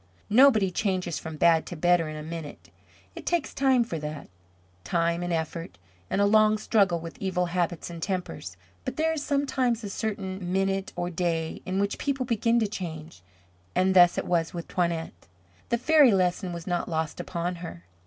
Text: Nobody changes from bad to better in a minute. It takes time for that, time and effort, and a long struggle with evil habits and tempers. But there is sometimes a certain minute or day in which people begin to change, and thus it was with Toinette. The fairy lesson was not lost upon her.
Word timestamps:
Nobody 0.31 0.71
changes 0.71 1.19
from 1.19 1.37
bad 1.37 1.67
to 1.67 1.75
better 1.75 2.09
in 2.09 2.15
a 2.15 2.23
minute. 2.23 2.71
It 3.13 3.23
takes 3.23 3.53
time 3.53 3.83
for 3.83 3.99
that, 3.99 4.29
time 4.83 5.21
and 5.21 5.31
effort, 5.31 5.77
and 6.09 6.19
a 6.19 6.25
long 6.25 6.57
struggle 6.57 6.99
with 6.99 7.19
evil 7.19 7.45
habits 7.53 7.91
and 7.91 8.01
tempers. 8.01 8.57
But 8.83 8.97
there 8.97 9.13
is 9.13 9.23
sometimes 9.23 9.83
a 9.83 9.91
certain 9.91 10.51
minute 10.51 10.91
or 10.95 11.11
day 11.11 11.61
in 11.67 11.77
which 11.79 11.99
people 11.99 12.25
begin 12.25 12.59
to 12.61 12.67
change, 12.67 13.21
and 13.75 13.95
thus 13.95 14.17
it 14.17 14.25
was 14.25 14.55
with 14.55 14.67
Toinette. 14.67 15.27
The 15.69 15.77
fairy 15.77 16.13
lesson 16.13 16.51
was 16.51 16.65
not 16.65 16.89
lost 16.89 17.19
upon 17.19 17.57
her. 17.57 17.83